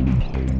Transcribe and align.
Mm-hmm. 0.00 0.59